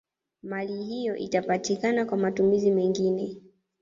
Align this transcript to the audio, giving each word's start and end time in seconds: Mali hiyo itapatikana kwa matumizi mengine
Mali 0.43 0.83
hiyo 0.83 1.15
itapatikana 1.15 2.05
kwa 2.05 2.17
matumizi 2.17 2.71
mengine 2.71 3.37